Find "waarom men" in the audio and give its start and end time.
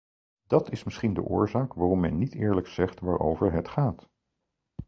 1.73-2.17